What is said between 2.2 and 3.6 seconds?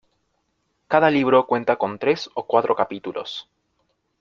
o cuatro capítulos.